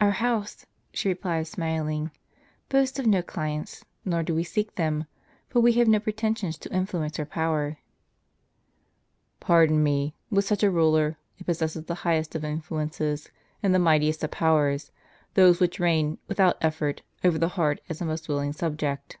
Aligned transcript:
"Our 0.00 0.10
house," 0.10 0.66
she 0.92 1.08
replied, 1.08 1.46
smiling, 1.46 2.10
"boasts 2.68 2.98
of 2.98 3.06
no 3.06 3.22
clients, 3.22 3.84
nor 4.04 4.24
do 4.24 4.34
we 4.34 4.42
seek 4.42 4.74
them; 4.74 5.04
for 5.48 5.60
we 5.60 5.74
have 5.74 5.86
no 5.86 6.00
pretensions 6.00 6.58
to 6.58 6.72
influence 6.74 7.16
or 7.20 7.24
power."" 7.26 7.78
Pardon 9.38 9.80
me; 9.80 10.16
with 10.30 10.44
such 10.46 10.64
a 10.64 10.70
ruler, 10.72 11.16
it 11.38 11.46
possesses 11.46 11.84
the 11.84 11.94
highest 12.02 12.34
of 12.34 12.44
influences 12.44 13.30
and 13.62 13.72
the 13.72 13.78
mightiest 13.78 14.24
of 14.24 14.32
powers, 14.32 14.90
those 15.34 15.60
which 15.60 15.78
reign, 15.78 16.18
without 16.26 16.58
effort, 16.60 17.02
over 17.22 17.38
the 17.38 17.50
heart 17.50 17.80
as 17.88 18.00
a 18.00 18.04
most 18.04 18.28
willing 18.28 18.52
subject." 18.52 19.16